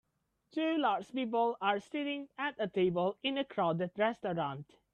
[0.51, 4.65] Two large people are sitting at a table in a crowded restaurant